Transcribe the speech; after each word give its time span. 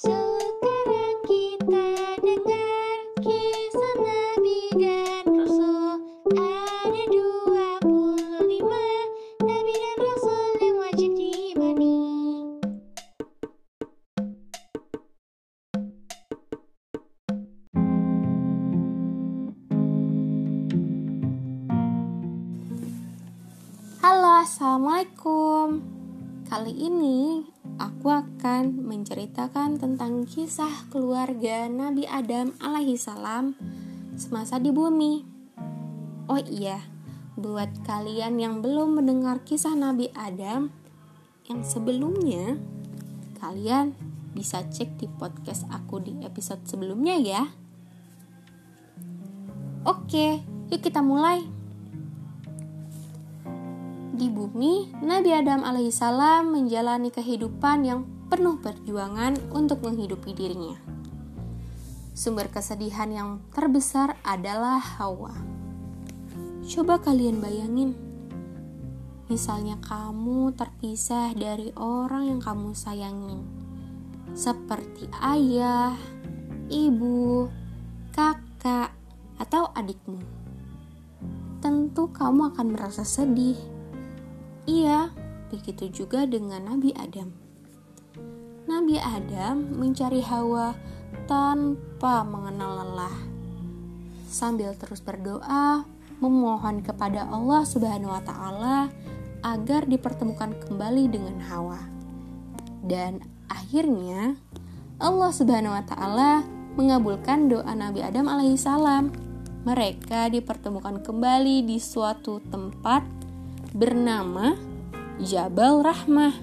So 0.00 0.27
Assalamualaikum. 24.38 25.82
Kali 26.46 26.70
ini 26.70 27.42
aku 27.74 28.06
akan 28.06 28.86
menceritakan 28.86 29.82
tentang 29.82 30.30
kisah 30.30 30.86
keluarga 30.94 31.66
Nabi 31.66 32.06
Adam 32.06 32.54
alaihi 32.62 32.94
salam 32.94 33.58
semasa 34.14 34.62
di 34.62 34.70
bumi. 34.70 35.26
Oh 36.30 36.38
iya, 36.38 36.86
buat 37.34 37.82
kalian 37.82 38.38
yang 38.38 38.62
belum 38.62 39.02
mendengar 39.02 39.42
kisah 39.42 39.74
Nabi 39.74 40.14
Adam 40.14 40.70
yang 41.50 41.66
sebelumnya, 41.66 42.62
kalian 43.42 43.98
bisa 44.38 44.62
cek 44.62 45.02
di 45.02 45.10
podcast 45.18 45.66
aku 45.66 45.98
di 45.98 46.14
episode 46.22 46.62
sebelumnya 46.62 47.18
ya. 47.18 47.42
Oke, 49.82 50.46
yuk 50.70 50.78
kita 50.78 51.02
mulai. 51.02 51.57
Di 54.18 54.26
bumi, 54.26 54.98
Nabi 54.98 55.30
Adam 55.30 55.62
alaihissalam 55.62 56.50
menjalani 56.50 57.14
kehidupan 57.14 57.86
yang 57.86 58.02
penuh 58.26 58.58
perjuangan 58.58 59.38
untuk 59.54 59.86
menghidupi 59.86 60.34
dirinya. 60.34 60.74
Sumber 62.18 62.50
kesedihan 62.50 63.06
yang 63.14 63.38
terbesar 63.54 64.18
adalah 64.26 64.82
Hawa. 64.82 65.38
Coba 66.66 66.98
kalian 66.98 67.38
bayangin, 67.38 67.94
misalnya 69.30 69.78
kamu 69.86 70.50
terpisah 70.58 71.30
dari 71.38 71.70
orang 71.78 72.26
yang 72.26 72.40
kamu 72.42 72.74
sayangi, 72.74 73.38
seperti 74.34 75.06
ayah, 75.22 75.94
ibu, 76.66 77.46
kakak, 78.10 78.90
atau 79.38 79.70
adikmu. 79.78 80.18
Tentu 81.62 82.10
kamu 82.10 82.50
akan 82.50 82.66
merasa 82.74 83.06
sedih 83.06 83.77
Iya, 84.68 85.08
begitu 85.48 86.04
juga 86.04 86.28
dengan 86.28 86.60
Nabi 86.68 86.92
Adam. 86.92 87.32
Nabi 88.68 89.00
Adam 89.00 89.80
mencari 89.80 90.20
Hawa 90.20 90.76
tanpa 91.24 92.20
mengenal 92.20 92.84
lelah. 92.84 93.16
Sambil 94.28 94.76
terus 94.76 95.00
berdoa, 95.00 95.88
memohon 96.20 96.84
kepada 96.84 97.24
Allah 97.32 97.64
Subhanahu 97.64 98.12
wa 98.12 98.20
taala 98.20 98.92
agar 99.40 99.88
dipertemukan 99.88 100.52
kembali 100.68 101.16
dengan 101.16 101.40
Hawa. 101.48 101.80
Dan 102.84 103.24
akhirnya 103.48 104.36
Allah 105.00 105.32
Subhanahu 105.32 105.72
wa 105.72 105.84
taala 105.88 106.44
mengabulkan 106.76 107.48
doa 107.48 107.72
Nabi 107.72 108.04
Adam 108.04 108.28
alaihissalam. 108.28 109.16
Mereka 109.64 110.28
dipertemukan 110.28 111.00
kembali 111.00 111.64
di 111.64 111.80
suatu 111.80 112.44
tempat 112.52 113.17
bernama 113.78 114.58
Jabal 115.22 115.86
Rahmah 115.86 116.34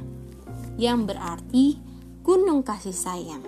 yang 0.79 1.03
berarti 1.03 1.75
gunung 2.23 2.63
kasih 2.63 2.95
sayang. 2.95 3.43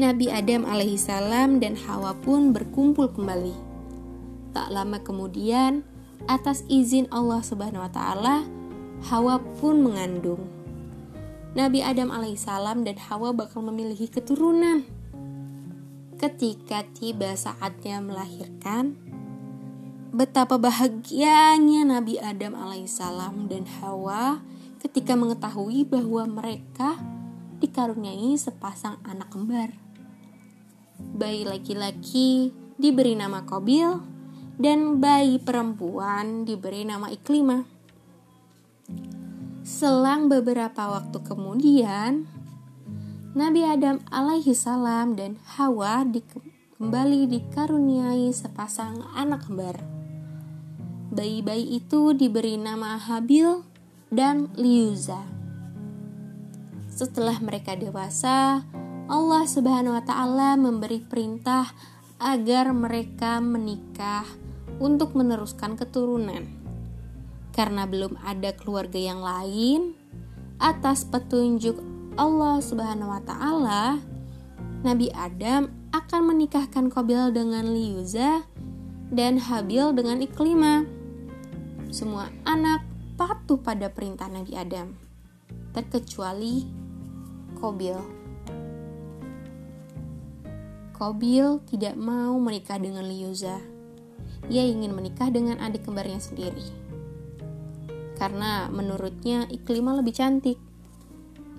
Nabi 0.00 0.32
Adam 0.32 0.64
alaihissalam 0.64 1.60
dan 1.60 1.76
Hawa 1.76 2.16
pun 2.16 2.56
berkumpul 2.56 3.12
kembali. 3.12 3.52
Tak 4.56 4.72
lama 4.72 4.96
kemudian, 5.04 5.84
atas 6.24 6.64
izin 6.72 7.04
Allah 7.12 7.44
Subhanahu 7.44 7.84
wa 7.84 7.92
taala, 7.92 8.48
Hawa 9.12 9.36
pun 9.60 9.84
mengandung. 9.84 10.40
Nabi 11.52 11.84
Adam 11.84 12.08
alaihissalam 12.08 12.80
dan 12.88 12.96
Hawa 12.96 13.36
bakal 13.36 13.60
memiliki 13.60 14.08
keturunan. 14.08 14.88
Ketika 16.16 16.80
tiba 16.96 17.36
saatnya 17.36 18.00
melahirkan, 18.00 18.96
Betapa 20.16 20.56
bahagianya 20.56 21.84
Nabi 21.84 22.16
Adam 22.16 22.56
alaihissalam 22.56 23.52
dan 23.52 23.68
Hawa 23.68 24.40
ketika 24.80 25.12
mengetahui 25.12 25.84
bahwa 25.84 26.24
mereka 26.40 26.96
dikaruniai 27.60 28.32
sepasang 28.40 28.96
anak 29.04 29.28
kembar. 29.28 29.76
Bayi 30.96 31.44
laki-laki 31.44 32.48
diberi 32.80 33.12
nama 33.12 33.44
Kobil 33.44 34.00
dan 34.56 35.04
bayi 35.04 35.36
perempuan 35.36 36.48
diberi 36.48 36.88
nama 36.88 37.12
Iklima. 37.12 37.68
Selang 39.68 40.32
beberapa 40.32 40.96
waktu 40.96 41.20
kemudian, 41.28 42.24
Nabi 43.36 43.68
Adam 43.68 44.00
alaihissalam 44.08 45.12
dan 45.12 45.36
Hawa 45.60 46.08
di, 46.08 46.24
kembali 46.80 47.28
dikaruniai 47.28 48.32
sepasang 48.32 49.04
anak 49.12 49.44
kembar. 49.44 49.95
Bayi-bayi 51.16 51.80
itu 51.80 52.12
diberi 52.12 52.60
nama 52.60 53.00
Habil 53.00 53.64
dan 54.12 54.52
Liuza. 54.52 55.24
Setelah 56.92 57.40
mereka 57.40 57.72
dewasa, 57.72 58.60
Allah 59.08 59.44
Subhanahu 59.48 59.96
wa 59.96 60.04
taala 60.04 60.60
memberi 60.60 61.00
perintah 61.00 61.72
agar 62.20 62.68
mereka 62.76 63.40
menikah 63.40 64.28
untuk 64.76 65.16
meneruskan 65.16 65.80
keturunan. 65.80 66.44
Karena 67.56 67.88
belum 67.88 68.20
ada 68.20 68.52
keluarga 68.52 69.00
yang 69.00 69.24
lain, 69.24 69.96
atas 70.60 71.08
petunjuk 71.08 71.80
Allah 72.20 72.60
Subhanahu 72.60 73.08
wa 73.08 73.24
taala, 73.24 74.04
Nabi 74.84 75.08
Adam 75.16 75.72
akan 75.96 76.20
menikahkan 76.28 76.92
Kobil 76.92 77.32
dengan 77.32 77.72
Liuza 77.72 78.44
dan 79.08 79.40
Habil 79.40 79.96
dengan 79.96 80.20
Iklima 80.20 80.95
semua 81.90 82.30
anak 82.42 82.82
patuh 83.14 83.62
pada 83.62 83.88
perintah 83.88 84.26
Nabi 84.28 84.52
Adam, 84.58 84.92
terkecuali 85.72 86.66
Kobil. 87.56 87.96
Kobil 90.92 91.60
tidak 91.68 91.96
mau 91.96 92.36
menikah 92.36 92.76
dengan 92.76 93.04
Liuza. 93.04 93.60
Ia 94.52 94.64
ingin 94.64 94.92
menikah 94.92 95.32
dengan 95.32 95.60
adik 95.60 95.88
kembarnya 95.88 96.20
sendiri. 96.20 96.64
Karena 98.16 98.68
menurutnya 98.72 99.44
Iklima 99.48 99.92
lebih 99.96 100.16
cantik. 100.16 100.60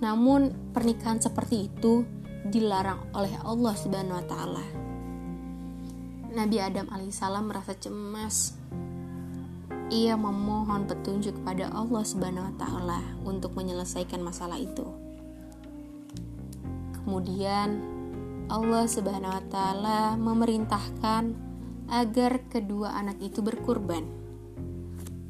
Namun 0.01 0.73
pernikahan 0.73 1.21
seperti 1.21 1.69
itu 1.69 2.05
dilarang 2.45 3.13
oleh 3.17 3.33
Allah 3.41 3.73
Subhanahu 3.73 4.17
wa 4.21 4.25
taala. 4.25 4.65
Nabi 6.37 6.57
Adam 6.61 6.85
alaihissalam 6.93 7.49
merasa 7.49 7.73
cemas 7.73 8.53
ia 9.87 10.19
memohon 10.19 10.83
petunjuk 10.83 11.39
kepada 11.43 11.71
Allah 11.71 12.03
Subhanahu 12.03 12.51
wa 12.51 12.55
taala 12.59 12.99
untuk 13.23 13.55
menyelesaikan 13.55 14.19
masalah 14.19 14.59
itu. 14.59 14.83
Kemudian 16.91 17.79
Allah 18.51 18.83
Subhanahu 18.83 19.31
wa 19.31 19.45
taala 19.47 19.99
memerintahkan 20.19 21.23
agar 21.87 22.43
kedua 22.51 22.99
anak 22.99 23.19
itu 23.23 23.39
berkurban. 23.39 24.03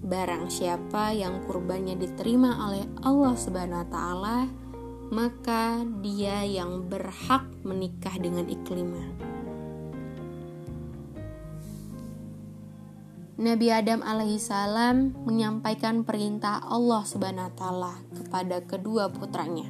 Barang 0.02 0.50
siapa 0.50 1.14
yang 1.14 1.46
kurbannya 1.46 1.94
diterima 2.00 2.66
oleh 2.66 2.86
Allah 3.06 3.36
Subhanahu 3.38 3.82
wa 3.86 3.90
taala, 3.94 4.38
maka 5.14 5.86
dia 6.02 6.42
yang 6.42 6.90
berhak 6.90 7.46
menikah 7.62 8.16
dengan 8.18 8.50
Iklimah. 8.50 9.27
Nabi 13.38 13.70
Adam 13.70 14.02
alaihissalam 14.02 15.14
menyampaikan 15.30 16.02
perintah 16.02 16.58
Allah 16.58 17.06
subhanahu 17.06 17.54
ta'ala 17.54 17.94
kepada 18.10 18.66
kedua 18.66 19.14
putranya. 19.14 19.70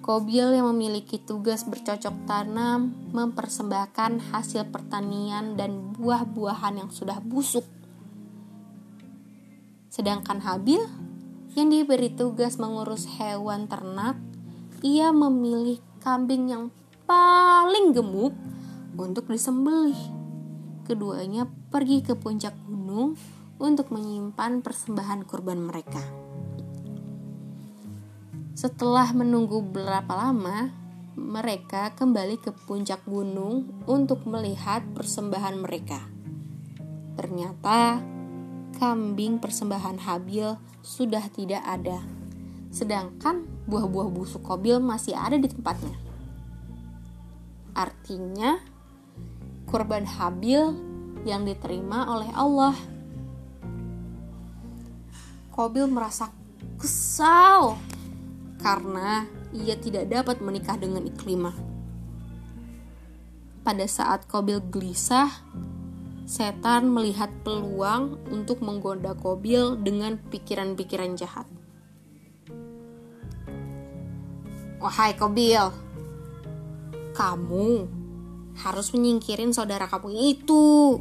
Kobil 0.00 0.56
yang 0.56 0.72
memiliki 0.72 1.20
tugas 1.20 1.68
bercocok 1.68 2.24
tanam 2.24 2.96
mempersembahkan 3.12 4.32
hasil 4.32 4.72
pertanian 4.72 5.60
dan 5.60 5.92
buah-buahan 6.00 6.80
yang 6.80 6.88
sudah 6.88 7.20
busuk. 7.20 7.68
Sedangkan 9.92 10.40
Habil 10.40 10.80
yang 11.52 11.68
diberi 11.68 12.08
tugas 12.08 12.56
mengurus 12.56 13.04
hewan 13.20 13.68
ternak, 13.68 14.16
ia 14.80 15.12
memilih 15.12 15.76
kambing 16.00 16.48
yang 16.48 16.72
paling 17.04 17.92
gemuk 17.92 18.32
untuk 18.96 19.28
disembelih 19.28 20.19
keduanya 20.90 21.46
pergi 21.70 22.02
ke 22.02 22.18
puncak 22.18 22.50
gunung 22.66 23.14
untuk 23.62 23.94
menyimpan 23.94 24.58
persembahan 24.58 25.22
kurban 25.22 25.62
mereka. 25.62 26.02
Setelah 28.58 29.14
menunggu 29.14 29.62
berapa 29.62 30.10
lama, 30.10 30.74
mereka 31.14 31.94
kembali 31.94 32.42
ke 32.42 32.50
puncak 32.66 33.06
gunung 33.06 33.70
untuk 33.86 34.26
melihat 34.26 34.82
persembahan 34.98 35.62
mereka. 35.62 36.02
Ternyata 37.14 38.02
kambing 38.82 39.38
persembahan 39.38 40.02
Habil 40.02 40.58
sudah 40.82 41.22
tidak 41.30 41.62
ada, 41.62 42.02
sedangkan 42.74 43.46
buah-buah 43.70 44.10
busuk 44.10 44.42
Kobil 44.42 44.82
masih 44.82 45.14
ada 45.14 45.38
di 45.38 45.46
tempatnya. 45.46 45.94
Artinya, 47.78 48.58
kurban 49.70 50.02
Habil 50.02 50.74
yang 51.22 51.46
diterima 51.46 52.10
oleh 52.10 52.30
Allah. 52.34 52.74
Kobil 55.54 55.86
merasa 55.86 56.34
kesal 56.74 57.78
karena 58.58 59.30
ia 59.54 59.78
tidak 59.78 60.10
dapat 60.10 60.42
menikah 60.42 60.74
dengan 60.74 61.06
Iklimah. 61.06 61.54
Pada 63.62 63.86
saat 63.86 64.26
Kobil 64.26 64.58
gelisah, 64.74 65.30
setan 66.26 66.90
melihat 66.90 67.30
peluang 67.46 68.18
untuk 68.26 68.64
menggoda 68.66 69.14
Kobil 69.14 69.78
dengan 69.78 70.18
pikiran-pikiran 70.18 71.14
jahat. 71.14 71.46
Wahai 74.80 75.12
Kobil, 75.12 75.68
kamu 77.12 77.99
harus 78.60 78.92
menyingkirin 78.92 79.56
saudara 79.56 79.88
kamu 79.88 80.36
itu. 80.36 81.00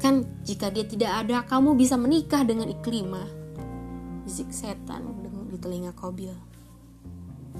Kan 0.00 0.24
jika 0.48 0.72
dia 0.72 0.88
tidak 0.88 1.12
ada, 1.26 1.44
kamu 1.44 1.76
bisa 1.76 2.00
menikah 2.00 2.40
dengan 2.40 2.72
Iklimah. 2.72 3.28
Zik 4.24 4.48
setan 4.48 5.04
di 5.50 5.58
telinga 5.60 5.92
Kobil. 5.92 6.32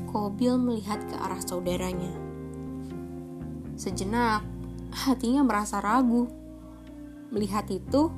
Kobil 0.08 0.56
melihat 0.56 1.02
ke 1.04 1.16
arah 1.18 1.42
saudaranya. 1.42 2.14
Sejenak, 3.76 4.40
hatinya 4.94 5.44
merasa 5.44 5.82
ragu. 5.82 6.30
Melihat 7.34 7.68
itu, 7.68 8.08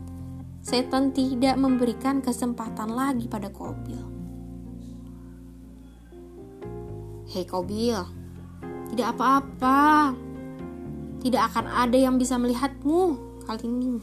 setan 0.62 1.10
tidak 1.10 1.58
memberikan 1.58 2.22
kesempatan 2.22 2.94
lagi 2.94 3.26
pada 3.26 3.50
Kobil. 3.50 4.00
Hei 7.32 7.48
Kobil, 7.48 7.96
tidak 8.92 9.16
apa-apa. 9.16 10.12
Tidak 11.22 11.38
akan 11.38 11.70
ada 11.70 11.94
yang 11.94 12.18
bisa 12.18 12.34
melihatmu 12.34 13.00
kali 13.46 13.70
ini. 13.70 14.02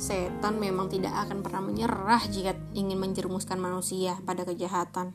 Setan 0.00 0.56
memang 0.56 0.88
tidak 0.88 1.12
akan 1.12 1.44
pernah 1.44 1.60
menyerah 1.60 2.24
jika 2.24 2.56
ingin 2.72 2.96
menjerumuskan 2.96 3.60
manusia 3.60 4.16
pada 4.24 4.48
kejahatan. 4.48 5.12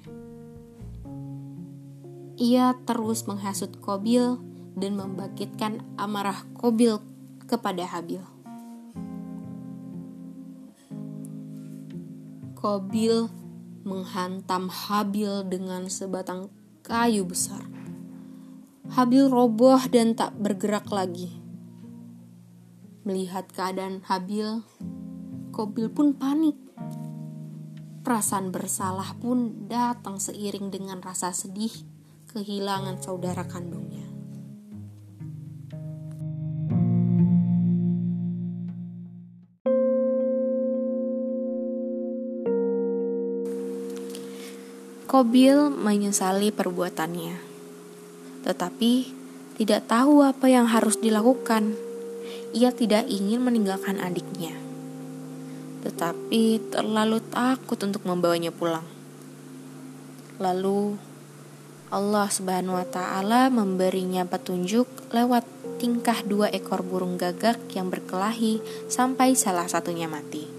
Ia 2.38 2.78
terus 2.86 3.26
menghasut 3.26 3.82
Kobil 3.82 4.38
dan 4.78 4.94
membangkitkan 4.94 5.82
amarah 5.98 6.46
Kobil 6.54 7.02
kepada 7.50 7.82
Habil. 7.82 8.22
Kobil 12.54 13.26
menghantam 13.82 14.70
Habil 14.70 15.50
dengan 15.50 15.90
sebatang 15.90 16.54
kayu 16.86 17.26
besar. 17.26 17.77
Habil 18.88 19.28
roboh 19.28 19.82
dan 19.92 20.16
tak 20.16 20.38
bergerak 20.40 20.88
lagi. 20.90 21.32
Melihat 23.08 23.52
keadaan 23.52 24.04
Habil, 24.08 24.64
Kobil 25.58 25.90
pun 25.90 26.14
panik. 26.14 26.54
Perasaan 28.06 28.54
bersalah 28.54 29.18
pun 29.18 29.66
datang 29.66 30.22
seiring 30.22 30.70
dengan 30.70 31.02
rasa 31.02 31.34
sedih 31.34 31.74
kehilangan 32.30 33.02
saudara 33.02 33.42
kandungnya. 33.42 34.06
Kobil 45.10 45.72
menyesali 45.74 46.54
perbuatannya, 46.54 47.47
tetapi 48.48 49.12
tidak 49.60 49.92
tahu 49.92 50.24
apa 50.24 50.48
yang 50.48 50.72
harus 50.72 50.96
dilakukan 50.96 51.76
ia 52.56 52.72
tidak 52.72 53.06
ingin 53.12 53.44
meninggalkan 53.44 54.00
adiknya, 54.00 54.56
tetapi 55.84 56.72
terlalu 56.72 57.20
takut 57.28 57.76
untuk 57.84 58.08
membawanya 58.08 58.56
pulang. 58.56 58.88
Lalu 60.40 60.96
Allah 61.92 62.28
Subhanahu 62.32 62.80
wa 62.80 62.88
Ta'ala 62.88 63.52
memberinya 63.52 64.24
petunjuk 64.28 64.88
lewat 65.12 65.44
tingkah 65.78 66.20
dua 66.26 66.50
ekor 66.50 66.84
burung 66.84 67.16
gagak 67.16 67.62
yang 67.78 67.94
berkelahi 67.94 68.60
sampai 68.90 69.38
salah 69.38 69.70
satunya 69.70 70.10
mati. 70.10 70.50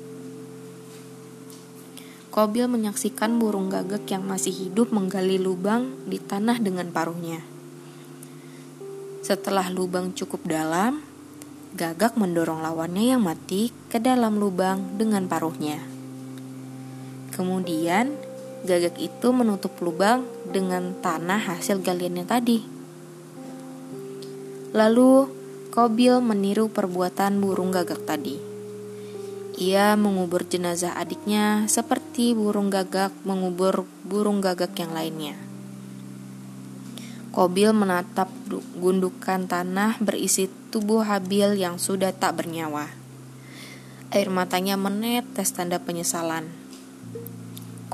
Kobil 2.29 2.70
menyaksikan 2.70 3.40
burung 3.40 3.73
gagak 3.73 4.06
yang 4.12 4.23
masih 4.23 4.55
hidup 4.55 4.94
menggali 4.94 5.40
lubang 5.40 5.99
di 6.06 6.23
tanah 6.23 6.62
dengan 6.62 6.94
paruhnya. 6.94 7.57
Setelah 9.22 9.68
lubang 9.70 10.14
cukup 10.14 10.46
dalam, 10.46 11.04
Gagak 11.78 12.16
mendorong 12.16 12.64
lawannya 12.64 13.12
yang 13.12 13.22
mati 13.22 13.68
ke 13.92 14.00
dalam 14.00 14.40
lubang 14.40 14.96
dengan 14.96 15.28
paruhnya. 15.28 15.78
Kemudian, 17.36 18.16
gagak 18.64 18.96
itu 18.96 19.28
menutup 19.36 19.76
lubang 19.84 20.24
dengan 20.48 20.96
tanah 20.98 21.38
hasil 21.38 21.84
galiannya 21.84 22.24
tadi. 22.24 22.58
Lalu, 24.72 25.38
Kobil 25.68 26.18
meniru 26.18 26.66
perbuatan 26.72 27.38
burung 27.38 27.70
gagak 27.70 28.02
tadi. 28.08 28.34
Ia 29.62 29.94
mengubur 29.94 30.42
jenazah 30.42 30.98
adiknya 30.98 31.70
seperti 31.70 32.34
burung 32.34 32.72
gagak 32.72 33.14
mengubur 33.22 33.86
burung 34.02 34.42
gagak 34.42 34.74
yang 34.74 34.90
lainnya. 34.90 35.47
Kobil 37.38 37.70
menatap 37.70 38.26
gundukan 38.82 39.46
tanah 39.46 40.02
berisi 40.02 40.50
tubuh 40.75 41.06
Habil 41.06 41.55
yang 41.55 41.79
sudah 41.79 42.11
tak 42.11 42.35
bernyawa. 42.35 42.90
Air 44.11 44.26
matanya 44.26 44.75
menetes 44.75 45.54
tanda 45.54 45.78
penyesalan. 45.78 46.50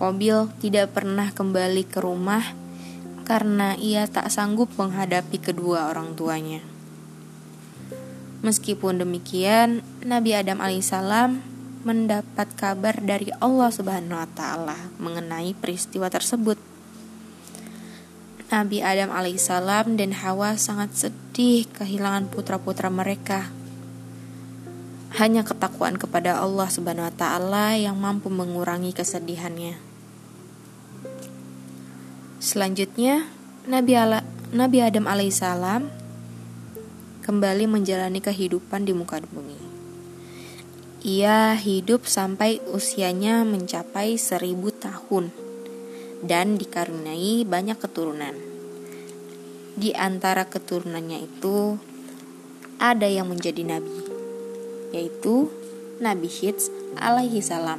Kobil 0.00 0.48
tidak 0.64 0.96
pernah 0.96 1.28
kembali 1.28 1.84
ke 1.84 2.00
rumah 2.00 2.56
karena 3.28 3.76
ia 3.76 4.08
tak 4.08 4.32
sanggup 4.32 4.72
menghadapi 4.80 5.36
kedua 5.36 5.92
orang 5.92 6.16
tuanya. 6.16 6.64
Meskipun 8.40 9.04
demikian, 9.04 9.84
Nabi 10.08 10.40
Adam 10.40 10.64
alaihissalam 10.64 11.44
mendapat 11.84 12.48
kabar 12.56 12.96
dari 12.96 13.28
Allah 13.44 13.68
Subhanahu 13.68 14.16
wa 14.16 14.28
taala 14.32 14.88
mengenai 14.96 15.52
peristiwa 15.52 16.08
tersebut. 16.08 16.73
Nabi 18.54 18.86
Adam 18.86 19.10
alaihissalam 19.10 19.98
dan 19.98 20.14
Hawa 20.14 20.54
sangat 20.54 20.94
sedih 20.94 21.66
kehilangan 21.74 22.30
putra-putra 22.30 22.86
mereka. 22.86 23.50
Hanya 25.18 25.42
ketakwaan 25.42 25.98
kepada 25.98 26.38
Allah 26.38 26.70
Subhanahu 26.70 27.10
wa 27.10 27.14
taala 27.18 27.74
yang 27.74 27.98
mampu 27.98 28.30
mengurangi 28.30 28.94
kesedihannya. 28.94 29.74
Selanjutnya, 32.38 33.26
Nabi 33.66 33.98
Ala, 33.98 34.22
Nabi 34.54 34.86
Adam 34.86 35.10
alaihissalam 35.10 35.90
kembali 37.26 37.66
menjalani 37.66 38.22
kehidupan 38.22 38.86
di 38.86 38.94
muka 38.94 39.18
bumi. 39.34 39.58
Ia 41.02 41.58
hidup 41.58 42.06
sampai 42.06 42.62
usianya 42.70 43.42
mencapai 43.42 44.14
seribu 44.14 44.70
tahun 44.70 45.43
dan 46.24 46.56
dikaruniai 46.56 47.44
banyak 47.44 47.76
keturunan. 47.76 48.34
Di 49.74 49.92
antara 49.92 50.48
keturunannya 50.48 51.18
itu 51.24 51.76
ada 52.80 53.06
yang 53.06 53.28
menjadi 53.28 53.62
nabi, 53.62 53.94
yaitu 54.94 55.52
Nabi 56.02 56.26
Syeds 56.26 56.72
alaihi 56.98 57.38
salam. 57.38 57.78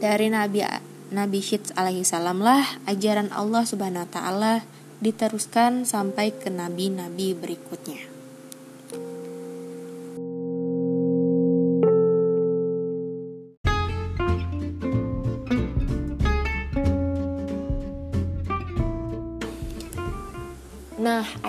Dari 0.00 0.30
Nabi 0.30 0.62
Nabi 1.10 1.40
Syeds 1.42 1.74
alaihi 1.74 2.06
salam 2.06 2.38
lah 2.38 2.62
ajaran 2.86 3.34
Allah 3.34 3.66
Subhanahu 3.66 4.06
wa 4.06 4.10
taala 4.10 4.54
diteruskan 5.02 5.88
sampai 5.88 6.30
ke 6.36 6.52
nabi-nabi 6.52 7.34
berikutnya. 7.34 8.19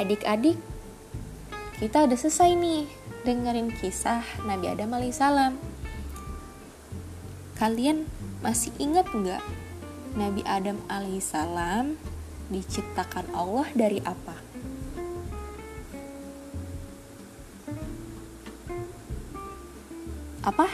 Adik-adik, 0.01 0.57
kita 1.77 2.09
udah 2.09 2.17
selesai 2.17 2.57
nih 2.57 2.89
dengerin 3.21 3.69
kisah 3.77 4.25
Nabi 4.49 4.65
Adam 4.73 4.97
alaihissalam. 4.97 5.53
Kalian 7.61 8.09
Masih 8.41 8.73
ingat 8.81 9.05
nggak 9.13 9.45
Nabi 10.17 10.41
Adam 10.49 10.81
alaihissalam 10.89 11.93
diciptakan 12.49 13.29
Allah 13.37 13.69
dari 13.77 14.01
apa? 14.01 14.33
Apa? 20.41 20.65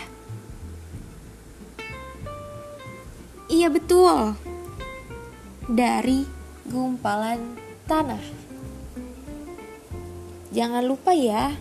Iya 3.51 3.67
betul. 3.67 4.39
Dari 5.67 6.23
gumpalan 6.71 7.59
tanah. 7.83 8.23
Jangan 10.51 10.83
lupa 10.87 11.11
ya. 11.11 11.51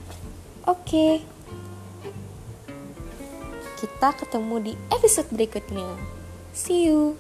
Oke. 0.67 1.23
Kita 3.77 4.09
ketemu 4.15 4.57
di 4.63 4.73
episode 4.95 5.29
berikutnya. 5.35 5.87
See 6.55 6.89
you. 6.89 7.19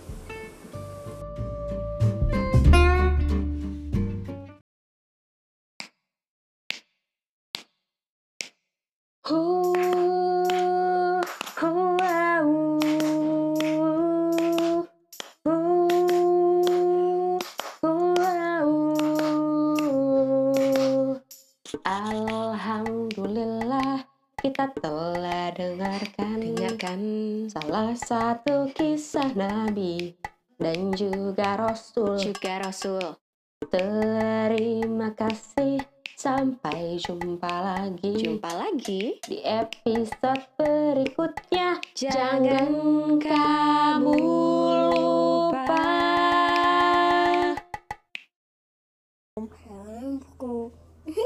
Alhamdulillah 9.27 9.66
kita 24.57 24.73
telah 24.81 25.53
dengarkan 25.53 26.41
dengarkan 26.41 27.01
salah 27.53 27.93
satu 27.93 28.73
kisah 28.73 29.37
Nabi 29.37 30.17
dan 30.57 30.97
juga 30.97 31.61
Rasul 31.61 32.17
Juga 32.17 32.65
Rasul. 32.65 33.21
Terima 33.69 35.13
kasih 35.13 35.85
sampai 36.17 36.97
jumpa 36.97 37.53
lagi 37.53 38.17
Jumpa 38.17 38.49
lagi. 38.49 39.21
di 39.29 39.45
episode 39.45 40.49
berikutnya. 40.57 41.77
Jangan 41.93 42.73
kamu 43.21 44.17